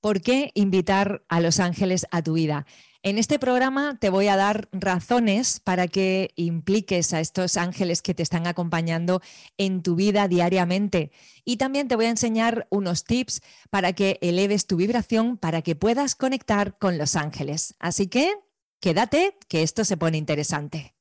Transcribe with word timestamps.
¿Por 0.00 0.22
qué 0.22 0.50
invitar 0.54 1.22
a 1.28 1.40
los 1.40 1.60
ángeles 1.60 2.06
a 2.10 2.22
tu 2.22 2.32
vida? 2.32 2.66
En 3.02 3.18
este 3.18 3.38
programa 3.38 3.98
te 3.98 4.10
voy 4.10 4.28
a 4.28 4.36
dar 4.36 4.68
razones 4.72 5.60
para 5.60 5.88
que 5.88 6.30
impliques 6.36 7.12
a 7.12 7.20
estos 7.20 7.56
ángeles 7.56 8.00
que 8.02 8.14
te 8.14 8.22
están 8.22 8.46
acompañando 8.46 9.20
en 9.58 9.82
tu 9.82 9.96
vida 9.96 10.26
diariamente. 10.28 11.10
Y 11.44 11.56
también 11.56 11.88
te 11.88 11.96
voy 11.96 12.06
a 12.06 12.10
enseñar 12.10 12.66
unos 12.70 13.04
tips 13.04 13.42
para 13.68 13.92
que 13.92 14.18
eleves 14.22 14.66
tu 14.66 14.76
vibración 14.76 15.36
para 15.36 15.62
que 15.62 15.76
puedas 15.76 16.14
conectar 16.14 16.78
con 16.78 16.96
los 16.96 17.16
ángeles. 17.16 17.74
Así 17.78 18.06
que 18.06 18.32
quédate, 18.80 19.36
que 19.48 19.62
esto 19.62 19.84
se 19.84 19.96
pone 19.98 20.16
interesante. 20.16 20.94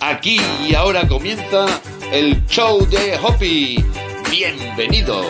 Aquí 0.00 0.38
y 0.68 0.74
ahora 0.74 1.06
comienza 1.06 1.66
el 2.12 2.44
show 2.46 2.86
de 2.90 3.16
Hoppy. 3.16 3.82
Bienvenidos. 4.30 5.24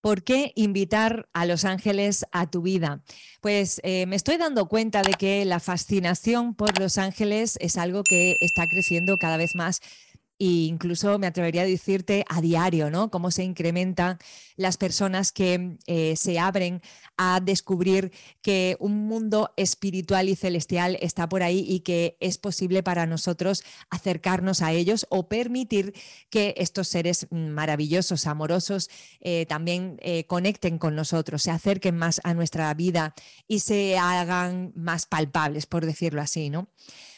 ¿Por 0.00 0.22
qué 0.22 0.52
invitar 0.54 1.28
a 1.32 1.46
los 1.46 1.64
ángeles 1.64 2.26
a 2.30 2.48
tu 2.48 2.62
vida? 2.62 3.02
Pues 3.40 3.80
eh, 3.82 4.06
me 4.06 4.14
estoy 4.14 4.36
dando 4.36 4.68
cuenta 4.68 5.02
de 5.02 5.14
que 5.14 5.44
la 5.44 5.58
fascinación 5.58 6.54
por 6.54 6.78
los 6.78 6.96
ángeles 6.96 7.56
es 7.60 7.76
algo 7.76 8.04
que 8.04 8.36
está 8.40 8.68
creciendo 8.68 9.18
cada 9.18 9.36
vez 9.36 9.56
más 9.56 9.80
e 10.38 10.66
incluso 10.66 11.18
me 11.18 11.26
atrevería 11.26 11.62
a 11.62 11.66
decirte 11.66 12.24
a 12.28 12.40
diario, 12.40 12.90
¿no? 12.90 13.10
Cómo 13.10 13.30
se 13.30 13.44
incrementan 13.44 14.18
las 14.56 14.76
personas 14.76 15.32
que 15.32 15.78
eh, 15.86 16.16
se 16.16 16.38
abren 16.38 16.82
a 17.16 17.40
descubrir 17.40 18.12
que 18.42 18.76
un 18.80 19.06
mundo 19.06 19.52
espiritual 19.56 20.28
y 20.28 20.36
celestial 20.36 20.98
está 21.00 21.28
por 21.28 21.42
ahí 21.42 21.64
y 21.68 21.80
que 21.80 22.16
es 22.20 22.38
posible 22.38 22.82
para 22.82 23.06
nosotros 23.06 23.62
acercarnos 23.90 24.62
a 24.62 24.72
ellos 24.72 25.06
o 25.10 25.28
permitir 25.28 25.94
que 26.30 26.54
estos 26.56 26.88
seres 26.88 27.26
maravillosos, 27.30 28.26
amorosos, 28.26 28.90
eh, 29.20 29.46
también 29.46 29.98
eh, 30.02 30.24
conecten 30.26 30.78
con 30.78 30.96
nosotros, 30.96 31.42
se 31.42 31.50
acerquen 31.50 31.96
más 31.96 32.20
a 32.24 32.34
nuestra 32.34 32.72
vida 32.74 33.14
y 33.46 33.60
se 33.60 33.96
hagan 33.98 34.72
más 34.74 35.06
palpables, 35.06 35.66
por 35.66 35.86
decirlo 35.86 36.20
así, 36.20 36.50
¿no? 36.50 36.68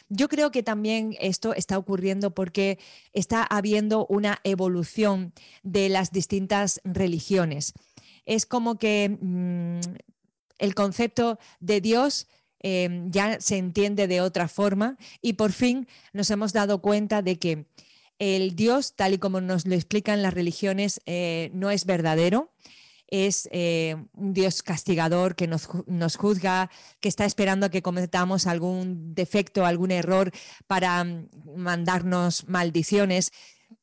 Yo 0.09 0.29
creo 0.29 0.51
que 0.51 0.63
también 0.63 1.15
esto 1.19 1.53
está 1.53 1.77
ocurriendo 1.77 2.31
porque 2.31 2.79
está 3.13 3.43
habiendo 3.43 4.05
una 4.07 4.39
evolución 4.43 5.33
de 5.63 5.89
las 5.89 6.11
distintas 6.11 6.79
religiones. 6.83 7.73
Es 8.25 8.45
como 8.45 8.77
que 8.77 9.17
mm, 9.19 9.79
el 10.59 10.75
concepto 10.75 11.39
de 11.59 11.81
Dios 11.81 12.27
em, 12.59 13.11
ya 13.11 13.39
se 13.41 13.57
entiende 13.57 14.07
de 14.07 14.21
otra 14.21 14.47
forma 14.47 14.97
y 15.21 15.33
por 15.33 15.51
fin 15.51 15.87
nos 16.13 16.31
hemos 16.31 16.53
dado 16.53 16.81
cuenta 16.81 17.21
de 17.21 17.37
que 17.37 17.65
el 18.19 18.55
Dios, 18.55 18.95
tal 18.95 19.13
y 19.13 19.17
como 19.19 19.41
nos 19.41 19.67
lo 19.67 19.75
explican 19.75 20.23
las 20.23 20.33
religiones, 20.33 21.01
eh, 21.05 21.51
no 21.53 21.69
es 21.69 21.85
verdadero 21.85 22.49
es 23.07 23.47
eh, 23.51 23.95
un 24.13 24.33
Dios 24.33 24.61
castigador 24.61 25.35
que 25.35 25.47
nos, 25.47 25.65
juzga, 26.17 26.69
que 26.99 27.09
está 27.09 27.25
esperando 27.25 27.65
a 27.65 27.69
que 27.69 27.81
cometamos 27.81 28.47
algún 28.47 29.15
defecto, 29.15 29.65
algún 29.65 29.91
error 29.91 30.31
para 30.67 31.03
mm, 31.03 31.29
mandarnos 31.55 32.47
maldiciones. 32.47 33.31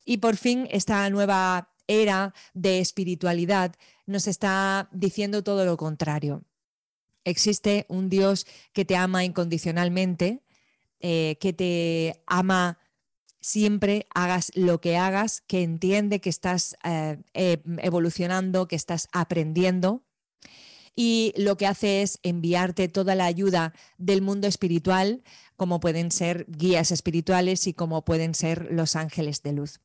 Y 0.05 0.19
por 0.19 0.37
fin 0.37 0.69
esta 0.71 1.09
nueva 1.11 1.71
era 1.87 2.35
de 2.55 2.81
espiritualidad 2.81 3.75
nos 4.07 4.27
está 4.27 4.89
diciendo 4.93 5.43
todo 5.43 5.65
lo 5.65 5.77
contrario. 5.77 6.45
Existe 7.25 7.87
un 7.89 8.11
Dios 8.11 8.47
que 8.73 8.85
te 8.85 8.97
ama 8.97 9.25
incondicionalmente, 9.25 10.43
eh, 11.01 11.37
que 11.41 11.53
te 11.53 12.23
ama 12.27 12.79
siempre 13.45 14.07
hagas 14.15 14.51
lo 14.55 14.81
que 14.81 14.97
hagas, 14.97 15.43
que 15.43 15.63
entiende 15.63 16.23
que 16.23 16.31
estás 16.31 16.79
eh, 16.83 17.19
eh, 17.35 17.59
evolucionando, 17.83 18.69
que 18.69 18.77
estás 18.77 19.07
aprendiendo. 19.13 20.03
Y 20.97 21.35
lo 21.37 21.59
que 21.59 21.67
hace 21.67 22.01
es 22.01 22.21
enviarte 22.23 22.89
toda 22.89 23.15
la 23.15 23.27
ayuda 23.27 23.75
del 23.99 24.23
mundo 24.23 24.49
espiritual, 24.49 25.23
como 25.57 25.79
pueden 25.79 26.11
ser 26.11 26.47
guías 26.49 26.91
espirituales 26.91 27.67
y 27.67 27.75
como 27.75 28.03
pueden 28.07 28.35
ser 28.35 28.69
los 28.71 28.97
ángeles 28.97 29.43
de 29.43 29.53
luz. 29.53 29.81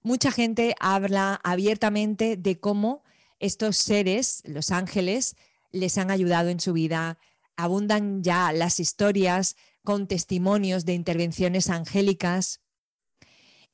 Mucha 0.00 0.32
gente 0.32 0.74
habla 0.80 1.38
abiertamente 1.44 2.38
de 2.38 2.58
cómo 2.58 3.02
estos 3.40 3.76
seres, 3.76 4.42
los 4.46 4.70
ángeles, 4.70 5.36
les 5.70 5.98
han 5.98 6.10
ayudado 6.10 6.48
en 6.48 6.60
su 6.60 6.72
vida. 6.72 7.18
Abundan 7.56 8.22
ya 8.22 8.52
las 8.52 8.80
historias 8.80 9.56
con 9.84 10.06
testimonios 10.06 10.84
de 10.84 10.94
intervenciones 10.94 11.70
angélicas 11.70 12.60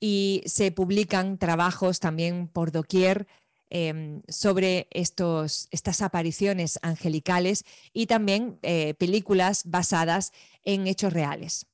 y 0.01 0.43
se 0.47 0.71
publican 0.71 1.39
trabajos 1.39 2.01
también 2.01 2.49
por 2.49 2.73
doquier 2.73 3.27
em, 3.71 4.23
sobre 4.29 4.89
estos, 4.91 5.69
estas 5.71 6.01
apariciones 6.01 6.79
angelicales 6.83 7.65
y 7.93 8.07
también 8.07 8.59
eh, 8.63 8.95
películas 8.95 9.63
basadas 9.67 10.33
en 10.65 10.87
hechos 10.87 11.13
reales. 11.13 11.67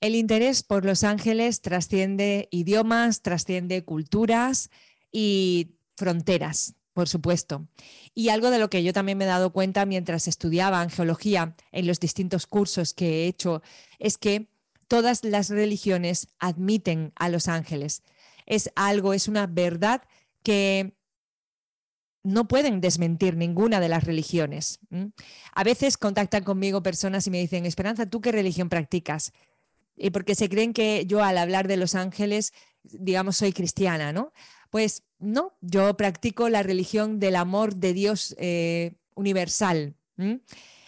El 0.00 0.14
interés 0.14 0.62
por 0.62 0.84
los 0.84 1.02
ángeles 1.02 1.60
trasciende 1.60 2.48
idiomas, 2.50 3.22
trasciende 3.22 3.84
culturas 3.84 4.70
y 5.10 5.76
fronteras 5.96 6.74
por 6.94 7.08
supuesto. 7.08 7.66
Y 8.14 8.30
algo 8.30 8.50
de 8.50 8.58
lo 8.58 8.70
que 8.70 8.82
yo 8.82 8.92
también 8.92 9.18
me 9.18 9.24
he 9.24 9.28
dado 9.28 9.52
cuenta 9.52 9.84
mientras 9.84 10.28
estudiaba 10.28 10.80
angeología 10.80 11.56
en 11.72 11.86
los 11.86 12.00
distintos 12.00 12.46
cursos 12.46 12.94
que 12.94 13.24
he 13.24 13.26
hecho 13.26 13.62
es 13.98 14.16
que 14.16 14.48
todas 14.88 15.24
las 15.24 15.50
religiones 15.50 16.28
admiten 16.38 17.12
a 17.16 17.28
los 17.28 17.48
ángeles. 17.48 18.02
Es 18.46 18.70
algo, 18.76 19.12
es 19.12 19.28
una 19.28 19.46
verdad 19.46 20.02
que 20.42 20.94
no 22.22 22.48
pueden 22.48 22.80
desmentir 22.80 23.36
ninguna 23.36 23.80
de 23.80 23.88
las 23.88 24.04
religiones. 24.04 24.78
A 25.52 25.64
veces 25.64 25.98
contactan 25.98 26.44
conmigo 26.44 26.82
personas 26.82 27.26
y 27.26 27.30
me 27.30 27.40
dicen, 27.40 27.66
Esperanza, 27.66 28.06
¿tú 28.06 28.20
qué 28.20 28.32
religión 28.32 28.68
practicas? 28.68 29.32
Y 29.96 30.10
porque 30.10 30.34
se 30.34 30.48
creen 30.48 30.72
que 30.72 31.04
yo 31.06 31.22
al 31.22 31.38
hablar 31.38 31.68
de 31.68 31.76
los 31.76 31.94
ángeles, 31.94 32.52
digamos, 32.82 33.36
soy 33.36 33.52
cristiana, 33.52 34.12
¿no? 34.12 34.32
Pues 34.74 35.04
no, 35.20 35.56
yo 35.60 35.96
practico 35.96 36.48
la 36.48 36.64
religión 36.64 37.20
del 37.20 37.36
amor 37.36 37.76
de 37.76 37.92
Dios 37.92 38.34
eh, 38.40 38.96
universal. 39.14 39.94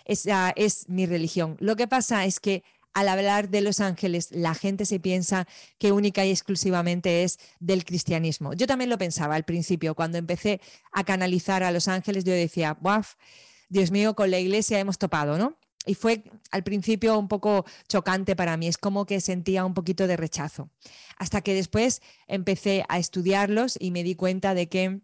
Esa 0.04 0.52
es 0.56 0.88
mi 0.88 1.06
religión. 1.06 1.56
Lo 1.60 1.76
que 1.76 1.86
pasa 1.86 2.24
es 2.24 2.40
que 2.40 2.64
al 2.94 3.08
hablar 3.08 3.48
de 3.48 3.60
los 3.60 3.78
ángeles, 3.78 4.32
la 4.32 4.56
gente 4.56 4.86
se 4.86 4.98
piensa 4.98 5.46
que 5.78 5.92
única 5.92 6.24
y 6.24 6.32
exclusivamente 6.32 7.22
es 7.22 7.38
del 7.60 7.84
cristianismo. 7.84 8.54
Yo 8.54 8.66
también 8.66 8.90
lo 8.90 8.98
pensaba 8.98 9.36
al 9.36 9.44
principio, 9.44 9.94
cuando 9.94 10.18
empecé 10.18 10.60
a 10.90 11.04
canalizar 11.04 11.62
a 11.62 11.70
los 11.70 11.86
ángeles, 11.86 12.24
yo 12.24 12.32
decía, 12.32 12.76
¡Waf! 12.82 13.14
Dios 13.68 13.92
mío, 13.92 14.16
con 14.16 14.32
la 14.32 14.40
iglesia 14.40 14.80
hemos 14.80 14.98
topado, 14.98 15.38
¿no? 15.38 15.56
Y 15.86 15.94
fue 15.94 16.24
al 16.50 16.64
principio 16.64 17.18
un 17.18 17.28
poco 17.28 17.64
chocante 17.88 18.34
para 18.34 18.56
mí, 18.56 18.66
es 18.66 18.76
como 18.76 19.06
que 19.06 19.20
sentía 19.20 19.64
un 19.64 19.72
poquito 19.72 20.06
de 20.06 20.16
rechazo. 20.16 20.68
Hasta 21.16 21.40
que 21.40 21.54
después 21.54 22.02
empecé 22.26 22.84
a 22.88 22.98
estudiarlos 22.98 23.76
y 23.80 23.92
me 23.92 24.02
di 24.02 24.16
cuenta 24.16 24.54
de 24.54 24.68
que 24.68 25.00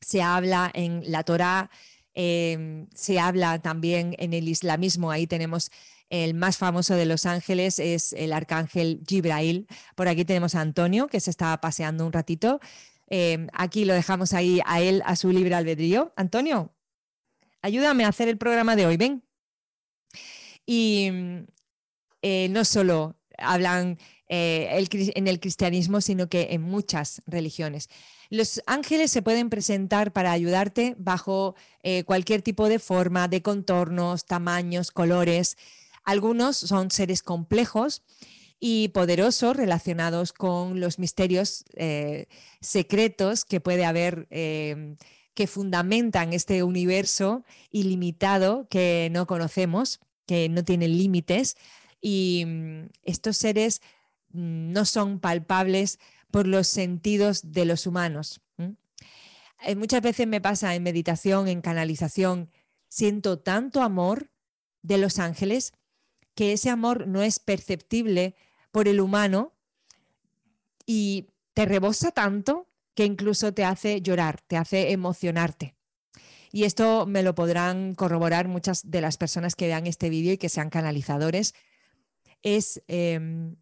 se 0.00 0.22
habla 0.22 0.70
en 0.74 1.02
la 1.06 1.22
Torá, 1.24 1.70
em, 2.14 2.88
se 2.94 3.20
habla 3.20 3.60
también 3.60 4.16
en 4.18 4.32
el 4.32 4.48
islamismo, 4.48 5.10
ahí 5.10 5.26
tenemos 5.26 5.70
el 6.10 6.34
más 6.34 6.56
famoso 6.58 6.94
de 6.94 7.06
los 7.06 7.26
ángeles, 7.26 7.78
es 7.78 8.12
el 8.12 8.32
arcángel 8.32 9.02
Gibrail. 9.06 9.66
Por 9.94 10.08
aquí 10.08 10.24
tenemos 10.24 10.54
a 10.54 10.60
Antonio, 10.60 11.08
que 11.08 11.20
se 11.20 11.30
estaba 11.30 11.60
paseando 11.60 12.06
un 12.06 12.12
ratito. 12.12 12.60
Em, 13.08 13.48
aquí 13.52 13.84
lo 13.84 13.94
dejamos 13.94 14.32
ahí 14.32 14.60
a 14.66 14.80
él, 14.80 15.02
a 15.06 15.16
su 15.16 15.30
libre 15.30 15.54
albedrío. 15.54 16.12
Antonio, 16.16 16.74
ayúdame 17.62 18.04
a 18.04 18.08
hacer 18.08 18.28
el 18.28 18.38
programa 18.38 18.76
de 18.76 18.86
hoy, 18.86 18.96
ven. 18.96 19.24
Y 20.66 21.10
mm, 21.12 21.46
eh, 22.22 22.48
no 22.48 22.64
solo 22.64 23.16
hablan 23.36 23.98
eh, 24.28 24.86
en 25.14 25.28
el 25.28 25.40
cristianismo, 25.40 26.00
sino 26.00 26.28
que 26.28 26.48
en 26.52 26.62
muchas 26.62 27.20
religiones. 27.26 27.90
Los 28.30 28.62
ángeles 28.66 29.10
se 29.10 29.20
pueden 29.20 29.50
presentar 29.50 30.12
para 30.12 30.32
ayudarte 30.32 30.94
bajo 30.98 31.54
eh, 31.82 32.04
cualquier 32.04 32.40
tipo 32.40 32.68
de 32.68 32.78
forma, 32.78 33.28
de 33.28 33.42
contornos, 33.42 34.24
tamaños, 34.24 34.90
colores. 34.90 35.58
Algunos 36.02 36.56
son 36.56 36.90
seres 36.90 37.22
complejos 37.22 38.02
y 38.58 38.88
poderosos 38.88 39.56
relacionados 39.56 40.32
con 40.32 40.80
los 40.80 40.98
misterios 40.98 41.64
secretos 42.60 43.44
que 43.44 43.60
puede 43.60 43.84
haber 43.84 44.26
que 45.34 45.46
fundamentan 45.46 46.32
este 46.32 46.62
universo 46.62 47.44
ilimitado 47.70 48.66
que 48.70 49.08
no 49.12 49.26
conocemos 49.26 50.00
que 50.26 50.48
no 50.48 50.64
tienen 50.64 50.96
límites 50.96 51.56
y 52.00 52.44
mm, 52.46 52.88
estos 53.02 53.36
seres 53.36 53.82
mm, 54.30 54.72
no 54.72 54.84
son 54.84 55.20
palpables 55.20 55.98
por 56.30 56.46
los 56.46 56.66
sentidos 56.66 57.52
de 57.52 57.64
los 57.64 57.86
humanos. 57.86 58.40
Eh, 59.66 59.76
muchas 59.76 60.02
veces 60.02 60.26
me 60.26 60.40
pasa 60.40 60.74
en 60.74 60.82
meditación, 60.82 61.48
en 61.48 61.62
canalización, 61.62 62.50
siento 62.88 63.38
tanto 63.38 63.82
amor 63.82 64.30
de 64.82 64.98
los 64.98 65.18
ángeles 65.18 65.72
que 66.34 66.52
ese 66.52 66.70
amor 66.70 67.06
no 67.06 67.22
es 67.22 67.38
perceptible 67.38 68.34
por 68.70 68.88
el 68.88 69.00
humano 69.00 69.54
y 70.84 71.28
te 71.54 71.64
rebosa 71.64 72.10
tanto 72.10 72.68
que 72.94 73.04
incluso 73.04 73.54
te 73.54 73.64
hace 73.64 74.00
llorar, 74.02 74.40
te 74.42 74.56
hace 74.56 74.92
emocionarte. 74.92 75.73
Y 76.54 76.62
esto 76.62 77.04
me 77.04 77.24
lo 77.24 77.34
podrán 77.34 77.96
corroborar 77.96 78.46
muchas 78.46 78.88
de 78.88 79.00
las 79.00 79.16
personas 79.16 79.56
que 79.56 79.66
vean 79.66 79.88
este 79.88 80.08
vídeo 80.08 80.32
y 80.32 80.38
que 80.38 80.48
sean 80.48 80.70
canalizadores. 80.70 81.52
Es 82.44 82.80
em, 82.86 83.56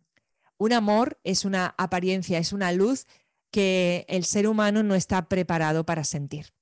un 0.59 0.75
amor, 0.75 1.19
es 1.25 1.47
una 1.47 1.75
apariencia, 1.79 2.37
es 2.37 2.53
una 2.53 2.71
luz 2.71 3.07
que 3.51 4.05
el 4.09 4.27
ser 4.27 4.47
humano 4.47 4.83
no 4.83 4.95
está 4.95 5.27
preparado 5.31 5.87
para 5.87 6.05
sentir. 6.05 6.53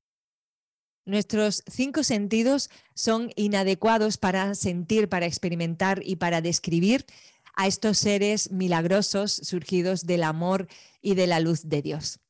Nuestros 1.05 1.65
cinco 1.67 2.05
sentidos 2.05 2.71
son 2.95 3.33
inadecuados 3.35 4.17
para 4.17 4.55
sentir, 4.55 5.09
para 5.09 5.27
experimentar 5.27 6.01
y 6.05 6.15
para 6.15 6.41
describir 6.41 7.07
a 7.57 7.67
estos 7.67 7.99
seres 7.99 8.53
milagrosos 8.53 9.33
surgidos 9.33 10.07
del 10.07 10.23
amor 10.23 10.69
y 11.03 11.17
de 11.17 11.27
la 11.27 11.41
luz 11.41 11.69
de 11.69 11.83
Dios. 11.83 12.21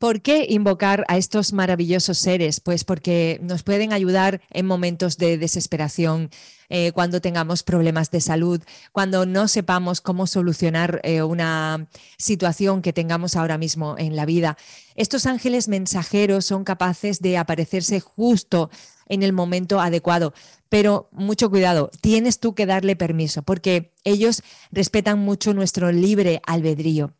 ¿Por 0.00 0.22
qué 0.22 0.46
invocar 0.48 1.04
a 1.08 1.18
estos 1.18 1.52
maravillosos 1.52 2.16
seres? 2.16 2.60
Pues 2.60 2.84
porque 2.84 3.38
nos 3.42 3.62
pueden 3.62 3.92
ayudar 3.92 4.40
en 4.48 4.64
momentos 4.64 5.18
de 5.18 5.36
desesperación, 5.36 6.30
eh, 6.70 6.92
cuando 6.92 7.20
tengamos 7.20 7.62
problemas 7.62 8.10
de 8.10 8.22
salud, 8.22 8.62
cuando 8.92 9.26
no 9.26 9.46
sepamos 9.46 10.00
cómo 10.00 10.26
solucionar 10.26 11.02
eh, 11.04 11.20
una 11.20 11.86
situación 12.16 12.80
que 12.80 12.94
tengamos 12.94 13.36
ahora 13.36 13.58
mismo 13.58 13.96
en 13.98 14.16
la 14.16 14.24
vida. 14.24 14.56
Estos 14.94 15.26
ángeles 15.26 15.68
mensajeros 15.68 16.46
son 16.46 16.64
capaces 16.64 17.20
de 17.20 17.36
aparecerse 17.36 18.00
justo 18.00 18.70
en 19.06 19.22
el 19.22 19.34
momento 19.34 19.80
adecuado. 19.80 20.32
Pero 20.70 21.10
mucho 21.12 21.50
cuidado, 21.50 21.90
tienes 22.00 22.40
tú 22.40 22.54
que 22.54 22.64
darle 22.64 22.96
permiso 22.96 23.42
porque 23.42 23.92
ellos 24.04 24.42
respetan 24.72 25.18
mucho 25.18 25.52
nuestro 25.52 25.92
libre 25.92 26.40
albedrío. 26.46 27.12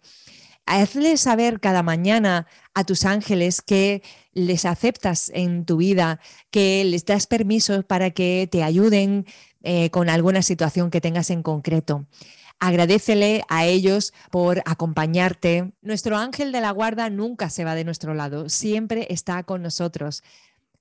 Hazle 0.72 1.16
saber 1.16 1.58
cada 1.58 1.82
mañana 1.82 2.46
a 2.74 2.84
tus 2.84 3.04
ángeles 3.04 3.60
que 3.60 4.04
les 4.34 4.64
aceptas 4.64 5.28
en 5.34 5.64
tu 5.64 5.78
vida, 5.78 6.20
que 6.52 6.84
les 6.84 7.04
das 7.04 7.26
permiso 7.26 7.82
para 7.82 8.10
que 8.10 8.48
te 8.48 8.62
ayuden 8.62 9.26
eh, 9.64 9.90
con 9.90 10.08
alguna 10.08 10.42
situación 10.42 10.92
que 10.92 11.00
tengas 11.00 11.30
en 11.30 11.42
concreto. 11.42 12.06
Agradecele 12.60 13.42
a 13.48 13.66
ellos 13.66 14.12
por 14.30 14.62
acompañarte. 14.64 15.72
Nuestro 15.82 16.16
ángel 16.16 16.52
de 16.52 16.60
la 16.60 16.70
guarda 16.70 17.10
nunca 17.10 17.50
se 17.50 17.64
va 17.64 17.74
de 17.74 17.82
nuestro 17.82 18.14
lado, 18.14 18.48
siempre 18.48 19.08
está 19.10 19.42
con 19.42 19.62
nosotros. 19.62 20.22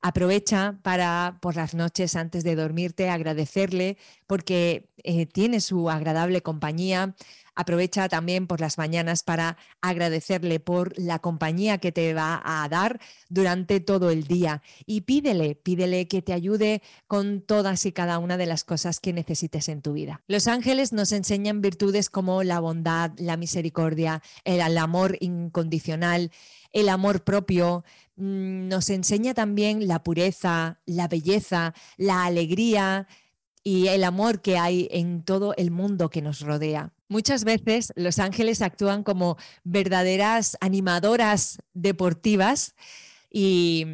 Aprovecha 0.01 0.79
para 0.81 1.39
por 1.41 1.57
las 1.57 1.75
noches 1.75 2.15
antes 2.15 2.45
de 2.45 2.55
dormirte 2.55 3.09
agradecerle 3.09 3.97
porque 4.27 4.89
eh, 5.03 5.25
tiene 5.25 5.59
su 5.59 5.89
agradable 5.89 6.41
compañía. 6.41 7.15
Aprovecha 7.53 8.07
también 8.07 8.47
por 8.47 8.61
las 8.61 8.77
mañanas 8.77 9.23
para 9.23 9.57
agradecerle 9.81 10.61
por 10.61 10.97
la 10.97 11.19
compañía 11.19 11.79
que 11.79 11.91
te 11.91 12.13
va 12.13 12.41
a 12.45 12.69
dar 12.69 13.01
durante 13.27 13.81
todo 13.81 14.09
el 14.09 14.23
día 14.23 14.61
y 14.85 15.01
pídele, 15.01 15.55
pídele 15.55 16.07
que 16.07 16.21
te 16.21 16.31
ayude 16.31 16.81
con 17.07 17.41
todas 17.41 17.85
y 17.85 17.91
cada 17.91 18.19
una 18.19 18.37
de 18.37 18.45
las 18.45 18.63
cosas 18.63 19.01
que 19.01 19.11
necesites 19.11 19.67
en 19.67 19.81
tu 19.81 19.91
vida. 19.91 20.21
Los 20.27 20.47
ángeles 20.47 20.93
nos 20.93 21.11
enseñan 21.11 21.59
virtudes 21.61 22.09
como 22.09 22.43
la 22.43 22.61
bondad, 22.61 23.11
la 23.17 23.35
misericordia, 23.35 24.21
el 24.45 24.77
amor 24.77 25.17
incondicional, 25.19 26.31
el 26.71 26.87
amor 26.87 27.23
propio, 27.23 27.83
nos 28.19 28.89
enseña 28.89 29.33
también 29.33 29.87
la 29.87 30.03
pureza, 30.03 30.81
la 30.85 31.07
belleza, 31.07 31.73
la 31.97 32.25
alegría 32.25 33.07
y 33.63 33.87
el 33.87 34.03
amor 34.03 34.41
que 34.41 34.57
hay 34.57 34.87
en 34.91 35.23
todo 35.23 35.53
el 35.55 35.71
mundo 35.71 36.09
que 36.09 36.21
nos 36.21 36.41
rodea. 36.41 36.93
Muchas 37.07 37.43
veces 37.43 37.93
los 37.95 38.19
ángeles 38.19 38.61
actúan 38.61 39.03
como 39.03 39.37
verdaderas 39.63 40.57
animadoras 40.61 41.59
deportivas 41.73 42.75
y 43.31 43.85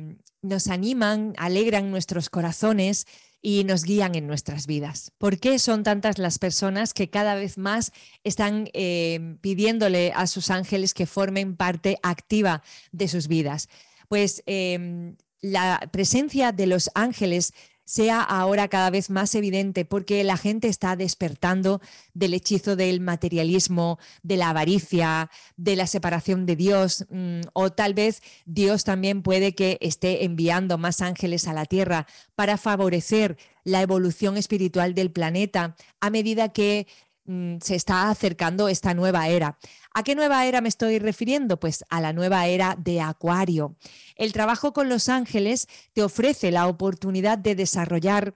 nos 0.41 0.67
animan, 0.67 1.33
alegran 1.37 1.91
nuestros 1.91 2.29
corazones 2.29 3.05
y 3.41 3.63
nos 3.63 3.83
guían 3.83 4.15
en 4.15 4.25
nuestras 4.25 4.65
vidas. 4.65 5.11
¿Por 5.19 5.39
qué 5.39 5.59
son 5.59 5.83
tantas 5.83 6.17
las 6.17 6.39
personas 6.39 6.95
que 6.95 7.11
cada 7.11 7.35
vez 7.35 7.59
más 7.59 7.91
están 8.23 8.69
eh, 8.73 9.37
pidiéndole 9.41 10.13
a 10.15 10.25
sus 10.25 10.49
ángeles 10.49 10.95
que 10.95 11.05
formen 11.05 11.55
parte 11.55 11.99
activa 12.01 12.63
de 12.91 13.07
sus 13.07 13.27
vidas? 13.27 13.69
Pues 14.07 14.43
em, 14.45 15.15
la 15.41 15.89
presencia 15.91 16.51
de 16.51 16.67
los 16.67 16.89
ángeles 16.95 17.53
sea 17.85 18.21
ahora 18.21 18.67
cada 18.67 18.89
vez 18.89 19.11
más 19.11 19.35
evidente 19.35 19.85
porque 19.85 20.23
la 20.23 20.37
gente 20.37 20.67
está 20.67 20.95
despertando 20.95 21.81
del 22.13 22.33
hechizo 22.33 22.75
del 22.75 22.99
materialismo, 22.99 23.99
de 24.23 24.37
la 24.37 24.49
avaricia, 24.49 25.29
de 25.55 25.75
la 25.75 25.85
separación 25.85 26.47
de 26.47 26.55
Dios, 26.55 27.05
mm, 27.09 27.41
o 27.53 27.71
tal 27.71 27.93
vez 27.93 28.23
Dios 28.45 28.83
también 28.83 29.21
puede 29.21 29.53
que 29.53 29.77
esté 29.81 30.25
enviando 30.25 30.79
más 30.79 31.01
ángeles 31.01 31.47
a 31.47 31.53
la 31.53 31.65
tierra 31.65 32.07
para 32.33 32.57
favorecer 32.57 33.37
la 33.63 33.81
evolución 33.81 34.35
espiritual 34.37 34.93
del 34.95 35.11
planeta 35.11 35.75
a 35.99 36.09
medida 36.09 36.49
que 36.49 36.87
mm, 37.25 37.57
se 37.61 37.75
está 37.75 38.09
acercando 38.09 38.67
esta 38.67 38.93
nueva 38.93 39.27
era. 39.27 39.57
¿A 39.93 40.03
qué 40.03 40.15
nueva 40.15 40.45
era 40.45 40.61
me 40.61 40.69
estoy 40.69 40.99
refiriendo? 40.99 41.59
Pues 41.59 41.85
a 41.89 42.01
la 42.01 42.13
nueva 42.13 42.47
era 42.47 42.75
de 42.77 43.01
Acuario. 43.01 43.75
El 44.15 44.33
trabajo 44.33 44.73
con 44.73 44.89
los 44.89 45.09
ángeles 45.09 45.67
te 45.93 46.03
ofrece 46.03 46.51
la 46.51 46.67
oportunidad 46.67 47.37
de 47.37 47.55
desarrollar 47.55 48.35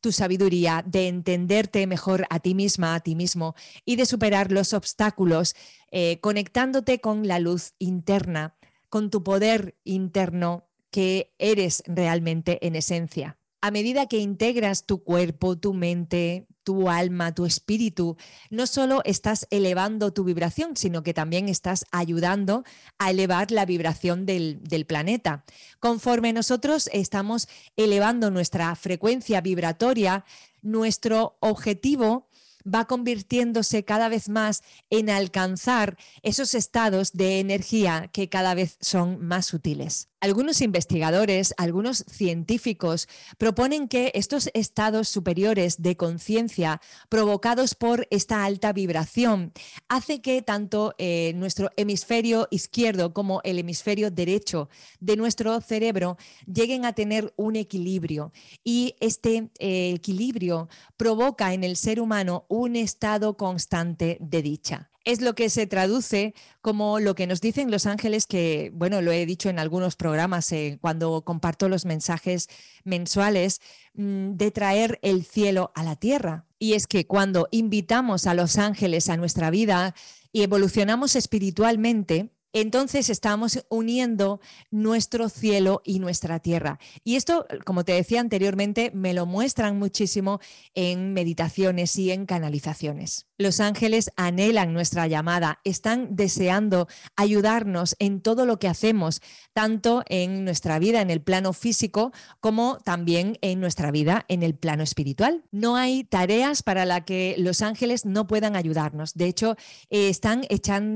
tu 0.00 0.12
sabiduría, 0.12 0.82
de 0.86 1.08
entenderte 1.08 1.86
mejor 1.86 2.26
a 2.30 2.40
ti 2.40 2.54
misma, 2.54 2.94
a 2.94 3.00
ti 3.00 3.14
mismo 3.14 3.54
y 3.84 3.96
de 3.96 4.06
superar 4.06 4.50
los 4.50 4.72
obstáculos, 4.72 5.54
eh, 5.90 6.18
conectándote 6.20 7.00
con 7.00 7.28
la 7.28 7.38
luz 7.38 7.74
interna, 7.78 8.56
con 8.88 9.10
tu 9.10 9.22
poder 9.22 9.76
interno 9.84 10.66
que 10.90 11.32
eres 11.38 11.82
realmente 11.86 12.66
en 12.66 12.76
esencia. 12.76 13.36
A 13.60 13.70
medida 13.70 14.06
que 14.06 14.18
integras 14.18 14.86
tu 14.86 15.04
cuerpo, 15.04 15.58
tu 15.58 15.74
mente, 15.74 16.46
tu 16.64 16.88
alma, 16.88 17.34
tu 17.34 17.46
espíritu, 17.46 18.16
no 18.50 18.66
solo 18.66 19.02
estás 19.04 19.46
elevando 19.50 20.12
tu 20.12 20.24
vibración, 20.24 20.76
sino 20.76 21.02
que 21.02 21.14
también 21.14 21.48
estás 21.48 21.86
ayudando 21.90 22.64
a 22.98 23.10
elevar 23.10 23.50
la 23.50 23.64
vibración 23.64 24.26
del, 24.26 24.62
del 24.62 24.86
planeta. 24.86 25.44
Conforme 25.78 26.32
nosotros 26.32 26.88
estamos 26.92 27.48
elevando 27.76 28.30
nuestra 28.30 28.74
frecuencia 28.76 29.40
vibratoria, 29.40 30.24
nuestro 30.62 31.36
objetivo 31.40 32.28
va 32.62 32.86
convirtiéndose 32.86 33.84
cada 33.84 34.08
vez 34.08 34.28
más 34.28 34.62
en 34.90 35.10
alcanzar 35.10 35.96
esos 36.22 36.54
estados 36.54 37.12
de 37.12 37.40
energía 37.40 38.10
que 38.12 38.28
cada 38.28 38.54
vez 38.54 38.76
son 38.80 39.24
más 39.24 39.46
sutiles. 39.46 40.09
Algunos 40.22 40.60
investigadores, 40.60 41.54
algunos 41.56 42.04
científicos 42.06 43.08
proponen 43.38 43.88
que 43.88 44.12
estos 44.14 44.50
estados 44.52 45.08
superiores 45.08 45.80
de 45.80 45.96
conciencia 45.96 46.82
provocados 47.08 47.74
por 47.74 48.06
esta 48.10 48.44
alta 48.44 48.74
vibración 48.74 49.54
hace 49.88 50.20
que 50.20 50.42
tanto 50.42 50.94
eh, 50.98 51.32
nuestro 51.36 51.70
hemisferio 51.76 52.48
izquierdo 52.50 53.14
como 53.14 53.40
el 53.44 53.58
hemisferio 53.58 54.10
derecho 54.10 54.68
de 54.98 55.16
nuestro 55.16 55.58
cerebro 55.62 56.18
lleguen 56.44 56.84
a 56.84 56.92
tener 56.92 57.32
un 57.36 57.56
equilibrio. 57.56 58.30
Y 58.62 58.96
este 59.00 59.50
eh, 59.58 59.94
equilibrio 59.94 60.68
provoca 60.98 61.54
en 61.54 61.64
el 61.64 61.76
ser 61.76 61.98
humano 61.98 62.44
un 62.48 62.76
estado 62.76 63.38
constante 63.38 64.18
de 64.20 64.42
dicha 64.42 64.89
es 65.04 65.20
lo 65.20 65.34
que 65.34 65.50
se 65.50 65.66
traduce 65.66 66.34
como 66.60 67.00
lo 67.00 67.14
que 67.14 67.26
nos 67.26 67.40
dicen 67.40 67.70
los 67.70 67.86
ángeles, 67.86 68.26
que, 68.26 68.70
bueno, 68.74 69.00
lo 69.00 69.12
he 69.12 69.26
dicho 69.26 69.48
en 69.48 69.58
algunos 69.58 69.96
programas 69.96 70.50
eh, 70.52 70.78
cuando 70.80 71.22
comparto 71.22 71.68
los 71.68 71.86
mensajes 71.86 72.48
mensuales, 72.84 73.60
mm, 73.94 74.32
de 74.32 74.50
traer 74.50 74.98
el 75.02 75.24
cielo 75.24 75.72
a 75.74 75.82
la 75.82 75.96
tierra. 75.96 76.46
Y 76.58 76.74
es 76.74 76.86
que 76.86 77.06
cuando 77.06 77.48
invitamos 77.50 78.26
a 78.26 78.34
los 78.34 78.58
ángeles 78.58 79.08
a 79.08 79.16
nuestra 79.16 79.50
vida 79.50 79.94
y 80.32 80.42
evolucionamos 80.42 81.16
espiritualmente, 81.16 82.30
entonces 82.52 83.10
estamos 83.10 83.64
uniendo 83.68 84.40
nuestro 84.70 85.28
cielo 85.28 85.82
y 85.84 85.98
nuestra 85.98 86.40
tierra. 86.40 86.78
Y 87.04 87.16
esto, 87.16 87.46
como 87.64 87.84
te 87.84 87.92
decía 87.92 88.20
anteriormente, 88.20 88.90
me 88.94 89.14
lo 89.14 89.26
muestran 89.26 89.78
muchísimo 89.78 90.40
en 90.74 91.12
meditaciones 91.12 91.96
y 91.96 92.10
en 92.10 92.26
canalizaciones. 92.26 93.26
Los 93.38 93.60
ángeles 93.60 94.10
anhelan 94.16 94.74
nuestra 94.74 95.06
llamada, 95.06 95.60
están 95.64 96.14
deseando 96.14 96.88
ayudarnos 97.16 97.96
en 97.98 98.20
todo 98.20 98.44
lo 98.44 98.58
que 98.58 98.68
hacemos, 98.68 99.22
tanto 99.54 100.02
en 100.08 100.44
nuestra 100.44 100.78
vida 100.78 101.00
en 101.00 101.10
el 101.10 101.22
plano 101.22 101.52
físico 101.52 102.12
como 102.40 102.78
también 102.84 103.38
en 103.40 103.60
nuestra 103.60 103.90
vida 103.90 104.26
en 104.28 104.42
el 104.42 104.54
plano 104.54 104.82
espiritual. 104.82 105.44
No 105.52 105.76
hay 105.76 106.04
tareas 106.04 106.62
para 106.62 106.84
las 106.84 107.04
que 107.04 107.34
los 107.38 107.62
ángeles 107.62 108.04
no 108.04 108.26
puedan 108.26 108.56
ayudarnos. 108.56 109.14
De 109.14 109.26
hecho, 109.26 109.56
eh, 109.88 110.10
están 110.10 110.42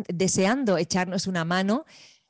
deseando 0.09 0.77
echarnos 0.77 1.27
una 1.27 1.44
mano 1.45 1.85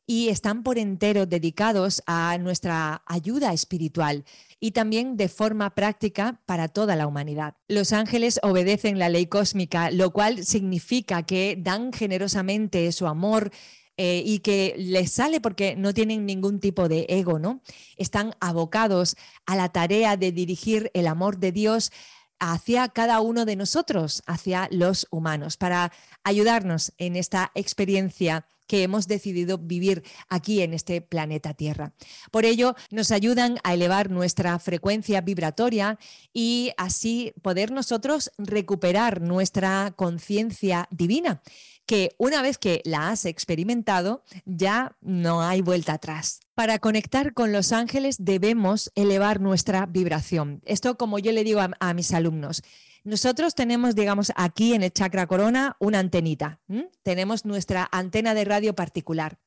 y 0.07 0.29
están 0.29 0.63
por 0.63 0.79
entero 0.79 1.27
dedicados 1.27 2.03
a 2.07 2.37
nuestra 2.39 3.03
ayuda 3.07 3.53
espiritual 3.53 4.25
y 4.61 4.73
también 4.73 5.17
de 5.17 5.29
forma 5.29 5.75
práctica 5.75 6.41
para 6.47 6.69
toda 6.69 6.95
la 6.97 7.07
humanidad. 7.07 7.55
Los 7.69 7.93
ángeles 7.93 8.39
obedecen 8.43 8.99
la 8.99 9.09
ley 9.09 9.27
cósmica, 9.27 9.91
lo 9.91 10.13
cual 10.13 10.45
significa 10.45 11.23
que 11.23 11.57
dan 11.59 11.93
generosamente 11.93 12.91
su 12.93 13.07
amor, 13.07 13.51
eh, 13.97 14.25
y 14.27 14.41
que 14.41 14.75
les 14.77 15.13
sale 15.13 15.41
porque 15.41 15.77
no 15.77 15.95
tienen 15.95 16.27
ningún 16.27 16.59
tipo 16.59 16.89
de 16.89 17.07
ego, 17.09 17.39
¿no? 17.39 17.61
Están 17.97 18.35
abocados 18.41 19.15
a 19.47 19.55
la 19.55 19.69
tarea 19.69 20.17
de 20.17 20.33
dirigir 20.33 20.91
el 20.95 21.07
amor 21.07 21.39
de 21.39 21.53
Dios 21.53 21.93
hacia 22.41 22.89
cada 22.89 23.21
uno 23.21 23.45
de 23.45 23.55
nosotros, 23.55 24.25
hacia 24.27 24.67
los 24.73 25.07
humanos, 25.13 25.57
para 25.57 25.93
ayudarnos 26.25 26.93
en 26.99 27.15
esta 27.15 27.53
experiencia 27.55 28.49
que 28.67 28.83
hemos 28.83 29.07
decidido 29.09 29.59
vivir 29.59 30.03
aquí 30.29 30.63
en 30.63 30.75
este 30.75 31.01
planeta 31.01 31.55
Tierra. 31.55 31.93
Por 32.31 32.45
ello, 32.45 32.75
nos 32.91 33.11
ayudan 33.11 33.59
a 33.65 33.75
elevar 33.75 34.11
nuestra 34.11 34.59
frecuencia 34.59 35.21
vibratoria 35.21 35.99
y 36.33 36.73
así 36.77 37.33
poder 37.43 37.71
nosotros 37.71 38.31
recuperar 38.39 39.21
nuestra 39.21 39.93
conciencia 39.97 40.89
divina 40.91 41.43
que 41.87 42.15
una 42.19 42.43
vez 42.43 42.59
que 42.59 42.81
la 42.85 43.11
has 43.11 43.25
experimentado, 43.27 44.25
ya 44.45 44.97
no 45.01 45.43
hay 45.43 45.61
vuelta 45.61 45.95
atrás. 45.95 46.41
Para 46.55 46.79
conectar 46.79 47.35
con 47.35 47.53
los 47.53 47.73
ángeles 47.73 48.17
debemos 48.21 48.91
elevar 48.95 49.41
nuestra 49.41 49.87
vibración. 49.87 50.63
Esto 50.65 50.97
como 50.97 51.19
yo 51.19 51.33
le 51.33 51.45
digo 51.45 51.61
a, 51.61 51.95
mis 51.95 52.13
alumnos. 52.13 52.63
Nosotros 53.05 53.55
tenemos, 53.55 53.95
digamos, 53.95 54.33
aquí 54.35 54.73
en 54.73 54.83
el 54.83 54.93
chakra 54.93 55.27
corona 55.27 55.77
una 55.79 55.99
antenita. 55.99 56.59
Tenemos 57.03 57.45
nuestra 57.45 57.87
antena 57.93 58.35
de 58.35 58.47
radio 58.47 58.75
particular. 58.75 59.39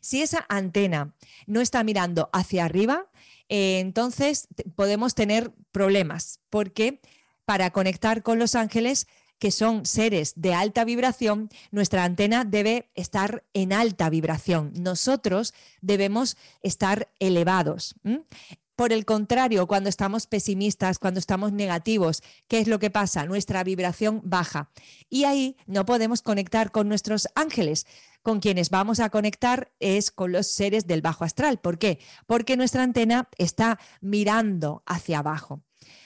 Si 0.00 0.22
esa 0.22 0.46
antena 0.48 1.14
no 1.46 1.60
está 1.60 1.84
mirando 1.84 2.30
hacia 2.32 2.64
arriba, 2.64 3.10
eh, 3.50 3.80
entonces 3.80 4.48
podemos 4.74 5.14
tener 5.14 5.52
problemas, 5.72 6.40
porque 6.48 7.00
para 7.44 7.70
conectar 7.70 8.22
con 8.22 8.38
los 8.38 8.54
ángeles 8.54 9.06
que 9.38 9.50
son 9.50 9.84
seres 9.84 10.34
de 10.36 10.54
alta 10.54 10.84
vibración, 10.84 11.50
nuestra 11.72 12.04
antena 12.04 12.44
debe 12.44 12.90
estar 12.94 13.44
en 13.52 13.72
alta 13.72 14.08
vibración. 14.08 14.72
Nosotros 14.78 15.52
debemos 15.80 16.36
estar 16.62 17.08
elevados. 17.18 17.96
Por 18.82 18.92
el 18.92 19.04
contrario, 19.04 19.68
cuando 19.68 19.88
estamos 19.88 20.26
pesimistas, 20.26 20.98
cuando 20.98 21.20
estamos 21.20 21.52
negativos, 21.52 22.20
¿qué 22.48 22.58
es 22.58 22.66
lo 22.66 22.80
que 22.80 22.90
pasa? 22.90 23.26
Nuestra 23.26 23.62
vibración 23.62 24.20
baja. 24.24 24.72
Y 25.08 25.22
ahí 25.22 25.56
no 25.66 25.86
podemos 25.86 26.20
conectar 26.20 26.72
con 26.72 26.88
nuestros 26.88 27.28
ángeles. 27.36 27.86
Con 28.22 28.40
quienes 28.40 28.70
vamos 28.70 28.98
a 28.98 29.08
conectar 29.08 29.70
es 29.78 30.10
con 30.10 30.32
los 30.32 30.48
seres 30.48 30.88
del 30.88 31.00
bajo 31.00 31.22
astral. 31.22 31.60
¿Por 31.60 31.78
qué? 31.78 32.00
Porque 32.26 32.56
nuestra 32.56 32.82
antena 32.82 33.28
está 33.38 33.78
mirando 34.00 34.82
hacia 34.84 35.20
abajo. 35.20 35.62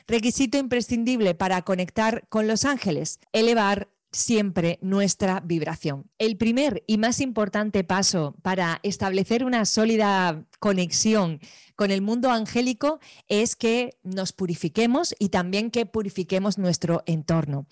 Requisito 0.07 0.59
imprescindible 0.59 1.35
para 1.35 1.63
conectar 1.63 2.29
con 2.29 2.47
los 2.47 2.67
ángeles, 2.67 3.21
elevar 3.33 3.89
siempre 4.17 4.79
nuestra 4.81 5.41
vibración. 5.41 6.11
El 6.19 6.37
primer 6.37 6.83
y 6.87 6.99
más 6.99 7.21
importante 7.21 7.85
paso 7.85 8.35
para 8.43 8.81
establecer 8.83 9.45
una 9.45 9.65
sólida 9.65 10.45
conexión 10.59 11.41
con 11.77 11.91
el 11.91 12.01
mundo 12.01 12.31
angélico 12.31 12.99
es 13.29 13.55
que 13.55 13.99
nos 14.03 14.33
purifiquemos 14.33 15.15
y 15.19 15.29
también 15.29 15.71
que 15.71 15.87
purifiquemos 15.87 16.59
nuestro 16.59 17.03
entorno. 17.07 17.67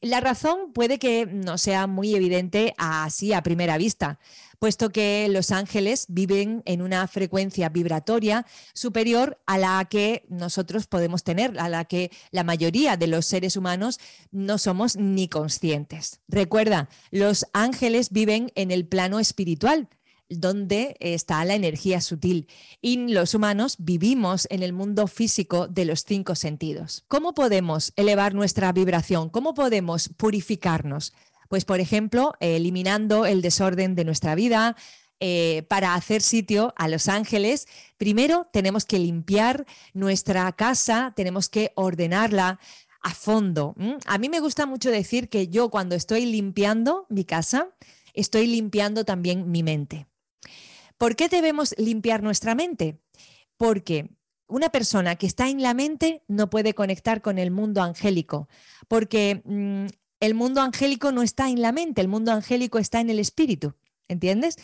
La 0.00 0.20
razón 0.20 0.72
puede 0.72 0.98
que 0.98 1.26
no 1.26 1.56
sea 1.56 1.86
muy 1.86 2.14
evidente 2.14 2.74
así 2.76 3.32
a 3.32 3.42
primera 3.42 3.78
vista, 3.78 4.18
puesto 4.64 4.88
que 4.88 5.28
los 5.28 5.50
ángeles 5.50 6.06
viven 6.08 6.62
en 6.64 6.80
una 6.80 7.06
frecuencia 7.06 7.68
vibratoria 7.68 8.46
superior 8.72 9.38
a 9.44 9.58
la 9.58 9.84
que 9.84 10.24
nosotros 10.30 10.86
podemos 10.86 11.22
tener, 11.22 11.60
a 11.60 11.68
la 11.68 11.84
que 11.84 12.10
la 12.30 12.44
mayoría 12.44 12.96
de 12.96 13.06
los 13.06 13.26
seres 13.26 13.58
humanos 13.58 14.00
no 14.30 14.56
somos 14.56 14.96
ni 14.96 15.28
conscientes. 15.28 16.22
Recuerda, 16.28 16.88
los 17.10 17.44
ángeles 17.52 18.08
viven 18.08 18.52
en 18.54 18.70
el 18.70 18.86
plano 18.86 19.20
espiritual, 19.20 19.90
donde 20.30 20.96
está 20.98 21.44
la 21.44 21.56
energía 21.56 22.00
sutil. 22.00 22.48
Y 22.80 23.08
los 23.08 23.34
humanos 23.34 23.76
vivimos 23.78 24.46
en 24.48 24.62
el 24.62 24.72
mundo 24.72 25.08
físico 25.08 25.68
de 25.68 25.84
los 25.84 26.04
cinco 26.04 26.34
sentidos. 26.36 27.04
¿Cómo 27.08 27.34
podemos 27.34 27.92
elevar 27.96 28.32
nuestra 28.32 28.72
vibración? 28.72 29.28
¿Cómo 29.28 29.52
podemos 29.52 30.08
purificarnos? 30.08 31.12
Pues, 31.48 31.64
por 31.64 31.80
ejemplo, 31.80 32.34
eliminando 32.40 33.26
el 33.26 33.42
desorden 33.42 33.94
de 33.94 34.04
nuestra 34.04 34.34
vida, 34.34 34.76
eh, 35.20 35.64
para 35.68 35.94
hacer 35.94 36.22
sitio 36.22 36.74
a 36.76 36.88
los 36.88 37.08
ángeles, 37.08 37.66
primero 37.96 38.48
tenemos 38.52 38.84
que 38.84 38.98
limpiar 38.98 39.64
nuestra 39.92 40.50
casa, 40.52 41.12
tenemos 41.16 41.48
que 41.48 41.72
ordenarla 41.76 42.58
a 43.00 43.14
fondo. 43.14 43.74
A 44.06 44.18
mí 44.18 44.28
me 44.28 44.40
gusta 44.40 44.66
mucho 44.66 44.90
decir 44.90 45.28
que 45.28 45.48
yo 45.48 45.70
cuando 45.70 45.94
estoy 45.94 46.26
limpiando 46.26 47.06
mi 47.08 47.24
casa, 47.24 47.68
estoy 48.12 48.46
limpiando 48.46 49.04
también 49.04 49.50
mi 49.50 49.62
mente. 49.62 50.06
¿Por 50.98 51.14
qué 51.14 51.28
debemos 51.28 51.74
limpiar 51.78 52.22
nuestra 52.22 52.54
mente? 52.54 52.98
Porque 53.56 54.10
una 54.46 54.70
persona 54.70 55.16
que 55.16 55.26
está 55.26 55.48
en 55.48 55.62
la 55.62 55.74
mente 55.74 56.22
no 56.28 56.50
puede 56.50 56.74
conectar 56.74 57.22
con 57.22 57.38
el 57.38 57.50
mundo 57.50 57.82
angélico, 57.82 58.48
porque 58.88 59.42
mm, 59.44 59.86
el 60.24 60.34
mundo 60.34 60.62
angélico 60.62 61.12
no 61.12 61.22
está 61.22 61.50
en 61.50 61.60
la 61.60 61.72
mente, 61.72 62.00
el 62.00 62.08
mundo 62.08 62.32
angélico 62.32 62.78
está 62.78 63.00
en 63.00 63.10
el 63.10 63.18
espíritu, 63.18 63.74
¿entiendes? 64.08 64.56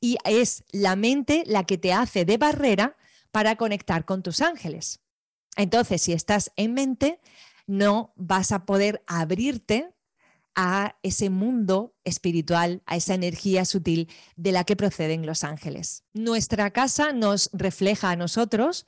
Y 0.00 0.16
es 0.24 0.64
la 0.70 0.96
mente 0.96 1.42
la 1.46 1.64
que 1.64 1.78
te 1.78 1.92
hace 1.92 2.24
de 2.24 2.36
barrera 2.36 2.96
para 3.32 3.56
conectar 3.56 4.04
con 4.04 4.22
tus 4.22 4.40
ángeles. 4.40 5.00
Entonces, 5.56 6.02
si 6.02 6.12
estás 6.12 6.52
en 6.56 6.74
mente, 6.74 7.20
no 7.66 8.12
vas 8.16 8.52
a 8.52 8.64
poder 8.64 9.02
abrirte 9.06 9.92
a 10.54 10.96
ese 11.02 11.30
mundo 11.30 11.94
espiritual, 12.04 12.82
a 12.86 12.96
esa 12.96 13.14
energía 13.14 13.64
sutil 13.64 14.08
de 14.36 14.52
la 14.52 14.64
que 14.64 14.76
proceden 14.76 15.26
los 15.26 15.44
ángeles. 15.44 16.04
Nuestra 16.14 16.70
casa 16.70 17.12
nos 17.12 17.50
refleja 17.52 18.10
a 18.10 18.16
nosotros 18.16 18.86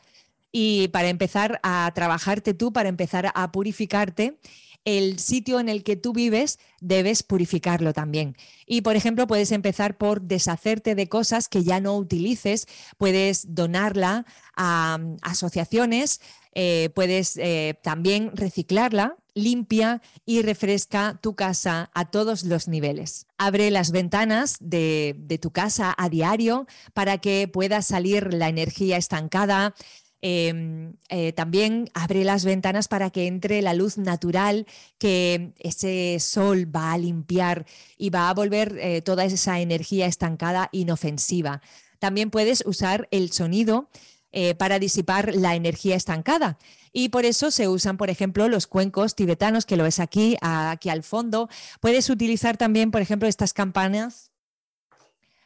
y 0.52 0.88
para 0.88 1.08
empezar 1.08 1.60
a 1.62 1.90
trabajarte 1.94 2.54
tú, 2.54 2.72
para 2.72 2.88
empezar 2.88 3.30
a 3.34 3.52
purificarte, 3.52 4.38
el 4.84 5.18
sitio 5.18 5.60
en 5.60 5.68
el 5.68 5.82
que 5.82 5.96
tú 5.96 6.12
vives 6.12 6.58
debes 6.80 7.22
purificarlo 7.22 7.92
también. 7.92 8.36
Y, 8.66 8.80
por 8.80 8.96
ejemplo, 8.96 9.26
puedes 9.26 9.52
empezar 9.52 9.98
por 9.98 10.22
deshacerte 10.22 10.94
de 10.94 11.08
cosas 11.08 11.48
que 11.48 11.64
ya 11.64 11.80
no 11.80 11.96
utilices, 11.96 12.66
puedes 12.96 13.54
donarla 13.54 14.24
a, 14.56 14.98
mm, 14.98 15.16
asociaciones, 15.22 16.20
eh, 16.54 16.90
puedes 16.94 17.36
eh, 17.36 17.78
también 17.82 18.32
reciclarla, 18.34 19.16
limpia 19.34 20.02
y 20.26 20.42
refresca 20.42 21.18
tu 21.22 21.36
casa 21.36 21.90
a 21.94 22.10
todos 22.10 22.42
los 22.42 22.66
niveles. 22.66 23.26
Abre 23.38 23.70
las 23.70 23.92
ventanas 23.92 24.56
de, 24.60 25.14
de 25.18 25.38
tu 25.38 25.52
casa 25.52 25.94
a 25.96 26.08
diario 26.08 26.66
para 26.92 27.18
que 27.18 27.46
pueda 27.46 27.82
salir 27.82 28.34
la 28.34 28.48
energía 28.48 28.96
estancada, 28.96 29.74
Em, 30.22 30.96
eh, 31.08 31.32
también 31.32 31.88
abre 31.94 32.24
las 32.24 32.44
ventanas 32.44 32.88
para 32.88 33.08
que 33.08 33.26
entre 33.26 33.62
la 33.62 33.72
luz 33.72 33.96
natural 33.96 34.66
que 34.98 35.52
ese 35.58 36.18
sol 36.20 36.74
va 36.74 36.92
a 36.92 36.98
limpiar 36.98 37.64
y 37.96 38.10
va 38.10 38.28
a 38.28 38.34
volver 38.34 38.76
eh, 38.80 39.00
toda 39.00 39.24
esa 39.24 39.60
energía 39.60 40.06
estancada 40.06 40.68
inofensiva. 40.72 41.62
También 41.98 42.30
puedes 42.30 42.62
usar 42.66 43.08
el 43.10 43.32
sonido 43.32 43.88
eh, 44.32 44.54
para 44.54 44.78
disipar 44.78 45.34
la 45.34 45.54
energía 45.54 45.96
estancada. 45.96 46.58
Y 46.92 47.08
por 47.08 47.24
eso 47.24 47.50
se 47.50 47.68
usan, 47.68 47.96
por 47.96 48.10
ejemplo, 48.10 48.48
los 48.48 48.66
cuencos 48.66 49.14
tibetanos, 49.14 49.64
que 49.64 49.76
lo 49.76 49.84
ves 49.84 50.00
aquí, 50.00 50.36
aquí 50.40 50.88
al 50.90 51.02
fondo. 51.02 51.48
Puedes 51.80 52.10
utilizar 52.10 52.56
también, 52.56 52.90
por 52.90 53.00
ejemplo, 53.00 53.28
estas 53.28 53.52
campanas 53.52 54.29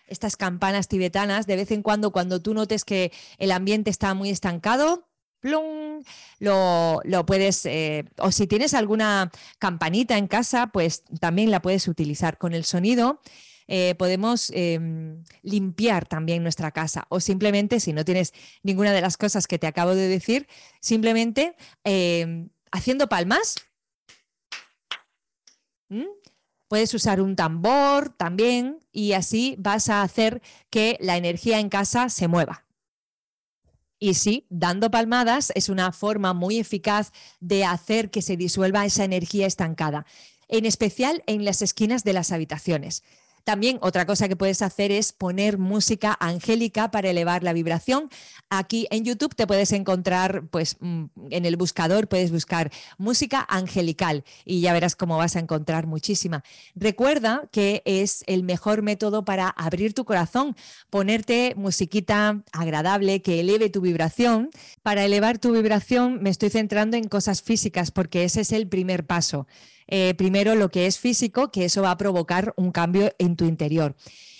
estas 0.06 0.36
campanas 0.36 0.88
tibetanas, 0.88 1.46
de 1.46 1.56
vez 1.56 1.70
en 1.70 1.82
cuando, 1.82 2.12
cuando 2.12 2.40
tú 2.40 2.54
notes 2.54 2.84
que 2.84 3.12
el 3.38 3.52
ambiente 3.52 3.90
está 3.90 4.14
muy 4.14 4.30
estancado, 4.30 5.08
plum, 5.44 6.02
lo, 6.38 7.26
puedes, 7.26 7.66
eh, 7.66 8.06
o 8.18 8.32
si 8.32 8.46
tienes 8.46 8.72
alguna 8.72 9.30
campanita 9.58 10.16
en 10.16 10.26
casa, 10.26 10.68
pues 10.68 11.04
también 11.20 11.50
la 11.50 11.60
puedes 11.60 11.86
utilizar 11.86 12.38
con 12.38 12.54
el 12.54 12.64
sonido. 12.64 13.20
Eh, 13.66 13.94
podemos 13.98 14.50
em, 14.54 15.22
limpiar 15.42 16.06
también 16.06 16.42
nuestra 16.42 16.70
casa 16.70 17.06
o 17.08 17.18
simplemente 17.18 17.80
si 17.80 17.94
no 17.94 18.04
tienes 18.04 18.34
ninguna 18.62 18.92
de 18.92 19.00
las 19.00 19.16
cosas 19.16 19.46
que 19.46 19.58
te 19.58 19.66
acabo 19.66 19.94
de 19.94 20.08
decir, 20.08 20.46
simplemente 20.80 21.56
em, 21.82 22.48
haciendo 22.72 23.08
palmas. 23.08 23.54
Puedes 26.74 26.92
usar 26.92 27.20
un 27.20 27.36
tambor 27.36 28.08
también 28.08 28.80
y 28.90 29.12
así 29.12 29.54
vas 29.60 29.88
a 29.88 30.02
hacer 30.02 30.42
que 30.70 30.98
la 31.00 31.16
energía 31.16 31.60
en 31.60 31.68
casa 31.68 32.08
se 32.08 32.26
mueva. 32.26 32.64
Y 34.00 34.14
sí, 34.14 34.48
dando 34.50 34.90
palmadas 34.90 35.52
es 35.54 35.68
una 35.68 35.92
forma 35.92 36.34
muy 36.34 36.58
eficaz 36.58 37.12
de 37.38 37.64
hacer 37.64 38.10
que 38.10 38.22
se 38.22 38.36
disuelva 38.36 38.84
esa 38.84 39.04
energía 39.04 39.46
estancada, 39.46 40.04
en 40.48 40.66
especial 40.66 41.22
en 41.28 41.44
las 41.44 41.62
esquinas 41.62 42.02
de 42.02 42.12
las 42.12 42.32
habitaciones. 42.32 43.04
También 43.44 43.78
otra 43.82 44.06
cosa 44.06 44.26
que 44.26 44.36
puedes 44.36 44.62
hacer 44.62 44.90
es 44.90 45.12
poner 45.12 45.58
música 45.58 46.16
angélica 46.18 46.90
para 46.90 47.10
elevar 47.10 47.42
la 47.42 47.52
vibración. 47.52 48.08
Aquí 48.48 48.86
en 48.90 49.04
YouTube 49.04 49.34
te 49.34 49.46
puedes 49.46 49.72
encontrar, 49.72 50.46
pues 50.50 50.76
mm, 50.80 51.04
en 51.30 51.44
el 51.44 51.56
buscador 51.56 52.08
puedes 52.08 52.32
buscar 52.32 52.72
música 52.96 53.44
angelical 53.48 54.24
y 54.46 54.62
ya 54.62 54.72
verás 54.72 54.96
cómo 54.96 55.18
vas 55.18 55.36
a 55.36 55.40
encontrar 55.40 55.86
muchísima. 55.86 56.42
Recuerda 56.74 57.48
que 57.52 57.82
es 57.84 58.24
el 58.26 58.44
mejor 58.44 58.80
método 58.80 59.26
para 59.26 59.48
abrir 59.48 59.92
tu 59.92 60.06
corazón, 60.06 60.56
ponerte 60.88 61.54
musiquita 61.56 62.42
agradable 62.52 63.20
que 63.20 63.40
eleve 63.40 63.68
tu 63.68 63.82
vibración. 63.82 64.50
Para 64.82 65.04
elevar 65.04 65.38
tu 65.38 65.52
vibración 65.52 66.22
me 66.22 66.30
estoy 66.30 66.48
centrando 66.48 66.96
en 66.96 67.08
cosas 67.08 67.42
físicas 67.42 67.90
porque 67.90 68.24
ese 68.24 68.40
es 68.40 68.52
el 68.52 68.68
primer 68.68 69.04
paso. 69.04 69.46
Eh, 69.86 70.14
primero 70.14 70.54
lo 70.54 70.70
que 70.70 70.86
es 70.86 70.98
físico, 70.98 71.50
que 71.50 71.64
eso 71.66 71.82
va 71.82 71.90
a 71.90 71.98
provocar 71.98 72.54
un 72.56 72.72
cambio 72.72 73.12
en 73.18 73.36
tu 73.36 73.44
interior. 73.44 73.94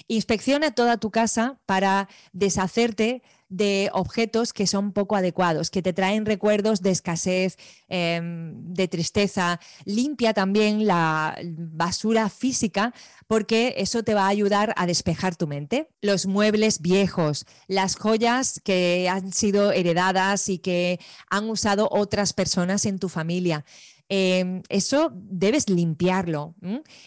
Inspecciona 0.06 0.72
toda 0.72 0.98
tu 0.98 1.10
casa 1.10 1.58
para 1.66 2.08
deshacerte 2.32 3.22
de 3.48 3.88
objetos 3.92 4.52
que 4.52 4.66
son 4.66 4.92
poco 4.92 5.16
adecuados, 5.16 5.70
que 5.70 5.80
te 5.80 5.92
traen 5.92 6.26
recuerdos 6.26 6.82
de 6.82 6.90
escasez, 6.90 7.56
em, 7.88 8.74
de 8.74 8.88
tristeza. 8.88 9.60
Limpia 9.84 10.34
también 10.34 10.86
la 10.86 11.38
basura 11.42 12.28
física 12.28 12.92
porque 13.26 13.74
eso 13.78 14.02
te 14.02 14.14
va 14.14 14.24
a 14.24 14.28
ayudar 14.28 14.74
a 14.76 14.86
despejar 14.86 15.36
tu 15.36 15.46
mente. 15.46 15.88
Los 16.02 16.26
muebles 16.26 16.80
viejos, 16.80 17.46
las 17.68 17.96
joyas 17.96 18.60
que 18.64 19.08
han 19.08 19.32
sido 19.32 19.72
heredadas 19.72 20.48
y 20.48 20.58
que 20.58 20.98
han 21.30 21.48
usado 21.48 21.88
otras 21.90 22.32
personas 22.32 22.86
en 22.86 22.98
tu 22.98 23.08
familia. 23.08 23.64
Em, 24.08 24.62
eso 24.68 25.11
debes 25.14 25.68
limpiarlo. 25.68 26.54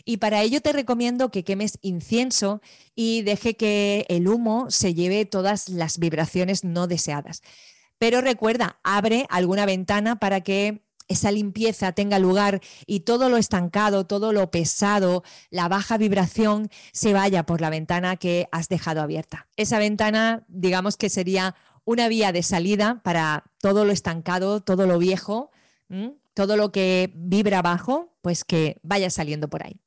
Y 0.04 0.18
para 0.18 0.42
ello 0.42 0.62
te 0.62 0.74
recomiendo 0.74 1.30
que 1.30 1.44
quemes 1.44 1.77
incienso 1.82 2.62
y 2.96 3.22
deje 3.22 3.56
que 3.56 4.06
el 4.10 4.27
humo 4.27 4.68
se 4.70 4.94
lleve 4.94 5.25
todas 5.25 5.70
las 5.70 6.00
vibraciones 6.00 6.63
no 6.63 6.88
deseadas. 6.88 7.44
Pero 7.98 8.22
recuerda, 8.22 8.80
abre 8.84 9.25
alguna 9.30 9.66
ventana 9.66 10.18
para 10.18 10.42
que 10.42 10.82
esa 11.08 11.32
limpieza 11.32 11.94
tenga 11.94 12.20
lugar 12.20 12.62
y 12.86 13.01
todo 13.01 13.30
lo 13.30 13.38
estancado, 13.38 14.06
todo 14.06 14.34
lo 14.34 14.51
pesado, 14.51 15.24
la 15.50 15.68
baja 15.68 15.98
vibración 15.98 16.70
se 16.92 17.13
vaya 17.13 17.46
por 17.46 17.62
la 17.62 17.70
ventana 17.70 18.18
que 18.18 18.50
has 18.51 18.68
dejado 18.68 19.01
abierta. 19.01 19.48
Esa 19.56 19.80
ventana, 19.80 20.44
digamos 20.48 20.98
que 20.98 21.10
sería 21.10 21.56
una 21.86 22.10
vía 22.10 22.34
de 22.34 22.44
salida 22.44 23.01
para 23.04 23.46
todo 23.60 23.86
lo 23.86 23.94
estancado, 23.94 24.60
todo 24.62 24.86
lo 24.86 25.00
viejo, 25.00 25.51
todo 26.38 26.56
lo 26.56 26.72
que 26.72 27.12
vibra 27.15 27.58
abajo, 27.58 28.15
pues 28.22 28.44
que 28.44 28.77
vaya 28.84 29.10
saliendo 29.10 29.50
por 29.50 29.65
ahí. 29.65 29.82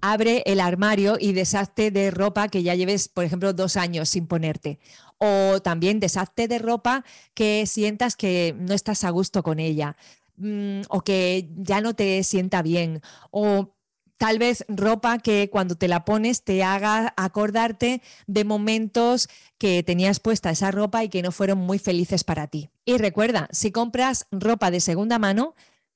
Abre 0.00 0.42
el 0.46 0.58
armario 0.58 1.18
y 1.20 1.34
deshazte 1.34 1.90
de 1.90 2.10
ropa 2.10 2.48
que 2.48 2.62
ya 2.62 2.74
lleves, 2.74 3.10
por 3.10 3.24
ejemplo, 3.24 3.52
dos 3.52 3.76
años 3.76 4.08
sin 4.08 4.26
ponerte. 4.26 4.78
O 5.18 5.60
también 5.60 6.00
deshazte 6.00 6.48
de 6.48 6.58
ropa 6.58 7.04
que 7.34 7.66
sientas 7.66 8.16
que 8.16 8.56
no 8.58 8.72
estás 8.72 9.04
a 9.04 9.10
gusto 9.10 9.42
con 9.42 9.60
ella 9.60 9.98
mm, 10.36 10.80
o 10.88 11.02
que 11.02 11.50
ya 11.58 11.82
no 11.82 11.92
te 11.92 12.24
sienta 12.24 12.62
bien. 12.62 13.02
O 13.30 13.76
tal 14.16 14.38
vez 14.38 14.64
ropa 14.68 15.18
que 15.18 15.50
cuando 15.50 15.74
te 15.74 15.88
la 15.88 16.06
pones 16.06 16.42
te 16.42 16.64
haga 16.64 17.12
acordarte 17.18 18.00
de 18.26 18.44
momentos 18.44 19.28
que 19.58 19.82
tenías 19.82 20.20
puesta 20.20 20.48
esa 20.48 20.70
ropa 20.70 21.04
y 21.04 21.10
que 21.10 21.20
no 21.20 21.32
fueron 21.32 21.58
muy 21.58 21.78
felices 21.78 22.24
para 22.24 22.46
ti. 22.46 22.70
Y 22.86 22.96
recuerda, 22.96 23.46
si 23.52 23.72
compras 23.72 24.26
ropa 24.30 24.70
de 24.70 24.80
segunda 24.80 25.18
mano, 25.18 25.54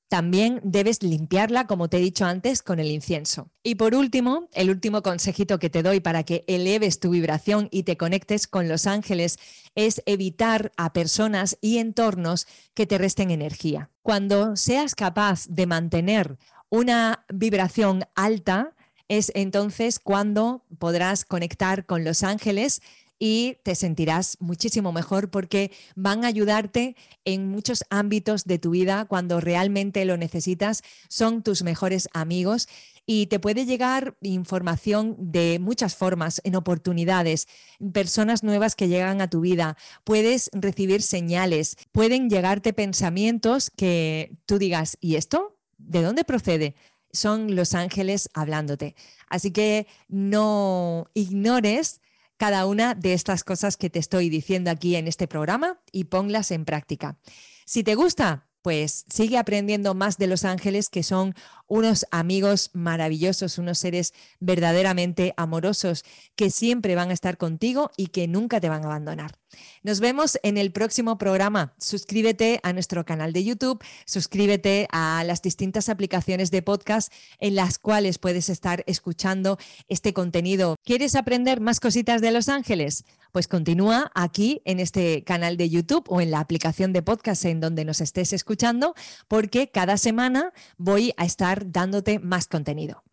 también 0.09 0.61
debes 0.63 1.03
limpiarla, 1.03 1.67
como 1.67 1.89
te 1.89 1.97
he 1.97 2.01
dicho 2.01 2.25
antes, 2.25 2.61
con 2.61 2.79
el 2.79 2.91
incienso. 2.91 3.49
Y 3.61 3.75
por 3.75 3.93
último, 3.93 4.47
el 4.53 4.69
último 4.69 5.01
consejito 5.01 5.59
que 5.59 5.69
te 5.69 5.83
doy 5.83 5.99
para 5.99 6.23
que 6.23 6.45
eleves 6.47 6.99
tu 6.99 7.09
vibración 7.09 7.67
y 7.71 7.83
te 7.83 7.97
conectes 7.97 8.47
con 8.47 8.69
los 8.69 8.87
ángeles 8.87 9.37
es 9.75 10.01
evitar 10.05 10.71
a 10.77 10.93
personas 10.93 11.57
y 11.59 11.79
entornos 11.79 12.47
que 12.73 12.85
te 12.85 12.97
resten 12.97 13.31
energía. 13.31 13.89
Cuando 14.01 14.55
seas 14.55 14.95
capaz 14.95 15.45
de 15.49 15.65
mantener 15.65 16.37
una 16.69 17.25
vibración 17.33 18.05
alta, 18.15 18.73
es 19.09 19.31
entonces 19.35 19.99
cuando 19.99 20.65
podrás 20.79 21.25
conectar 21.25 21.85
con 21.85 22.03
los 22.03 22.23
ángeles 22.23 22.81
y 23.19 23.57
te 23.63 23.75
sentirás 23.75 24.37
muchísimo 24.39 24.91
mejor 24.91 25.29
porque 25.29 25.71
van 25.95 26.23
a 26.23 26.27
ayudarte 26.27 26.95
en 27.25 27.49
muchos 27.49 27.83
ámbitos 27.89 28.45
de 28.45 28.59
tu 28.59 28.71
vida 28.71 29.05
cuando 29.05 29.39
realmente 29.39 30.05
lo 30.05 30.17
necesitas. 30.17 30.83
Son 31.09 31.43
tus 31.43 31.63
mejores 31.63 32.09
amigos 32.13 32.67
y 33.09 33.27
te 33.27 33.39
puede 33.39 33.65
llegar 33.65 34.17
información 34.21 35.15
de 35.17 35.59
muchas 35.59 35.95
formas, 35.95 36.41
en 36.43 36.55
oportunidades, 36.55 37.47
personas 37.93 38.43
nuevas 38.43 38.75
que 38.75 38.89
llegan 38.89 39.21
a 39.21 39.29
tu 39.29 39.39
vida, 39.39 39.77
puedes 40.03 40.49
recibir 40.51 41.01
señales, 41.01 41.77
pueden 41.93 42.29
llegarte 42.29 42.73
pensamientos 42.73 43.71
que 43.75 44.35
tú 44.45 44.59
digas, 44.59 44.97
¿y 44.99 45.15
esto? 45.15 45.57
¿De 45.77 46.01
dónde 46.01 46.25
procede? 46.25 46.75
Son 47.13 47.55
los 47.55 47.73
ángeles 47.73 48.29
hablándote. 48.33 48.93
Así 49.29 49.51
que 49.51 49.87
no 50.09 51.09
ignores 51.13 52.01
cada 52.37 52.65
una 52.65 52.95
de 52.95 53.13
estas 53.13 53.43
cosas 53.43 53.77
que 53.77 53.89
te 53.89 53.99
estoy 53.99 54.29
diciendo 54.29 54.71
aquí 54.71 54.95
en 54.95 55.07
este 55.07 55.27
programa 55.27 55.79
y 55.91 56.05
ponlas 56.05 56.51
en 56.51 56.65
práctica. 56.65 57.17
Si 57.65 57.83
te 57.83 57.95
gusta, 57.95 58.47
pues 58.61 59.05
sigue 59.09 59.37
aprendiendo 59.37 59.93
más 59.93 60.17
de 60.17 60.27
los 60.27 60.45
ángeles, 60.45 60.89
que 60.89 61.03
son 61.03 61.35
unos 61.67 62.05
amigos 62.11 62.71
maravillosos, 62.73 63.57
unos 63.57 63.77
seres 63.77 64.13
verdaderamente 64.39 65.33
amorosos, 65.37 66.03
que 66.35 66.49
siempre 66.49 66.95
van 66.95 67.09
a 67.09 67.13
estar 67.13 67.37
contigo 67.37 67.91
y 67.97 68.07
que 68.07 68.27
nunca 68.27 68.59
te 68.59 68.69
van 68.69 68.83
a 68.83 68.87
abandonar. 68.87 69.37
Nos 69.83 69.99
vemos 69.99 70.37
en 70.43 70.57
el 70.57 70.71
próximo 70.71 71.17
programa. 71.17 71.73
Suscríbete 71.77 72.59
a 72.63 72.73
nuestro 72.73 73.05
canal 73.05 73.33
de 73.33 73.43
YouTube, 73.43 73.83
suscríbete 74.05 74.87
a 74.91 75.23
las 75.25 75.41
distintas 75.41 75.89
aplicaciones 75.89 76.51
de 76.51 76.61
podcast 76.61 77.11
en 77.39 77.55
las 77.55 77.79
cuales 77.79 78.17
puedes 78.17 78.49
estar 78.49 78.83
escuchando 78.87 79.57
este 79.87 80.13
contenido. 80.13 80.75
¿Quieres 80.83 81.15
aprender 81.15 81.61
más 81.61 81.79
cositas 81.79 82.21
de 82.21 82.31
Los 82.31 82.49
Ángeles? 82.49 83.05
Pues 83.31 83.47
continúa 83.47 84.11
aquí 84.15 84.61
en 84.65 84.79
este 84.79 85.23
canal 85.23 85.57
de 85.57 85.69
YouTube 85.69 86.05
o 86.07 86.21
en 86.21 86.31
la 86.31 86.39
aplicación 86.39 86.93
de 86.93 87.03
podcast 87.03 87.45
en 87.45 87.59
donde 87.59 87.85
nos 87.85 88.01
estés 88.01 88.33
escuchando, 88.33 88.95
porque 89.27 89.69
cada 89.69 89.97
semana 89.97 90.53
voy 90.77 91.13
a 91.17 91.25
dándote 91.65 92.19
más 92.19 92.47
contenido. 92.47 93.03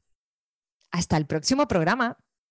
Hasta 0.90 1.16
el 1.16 1.26
próximo 1.26 1.66
programa. 1.66 2.18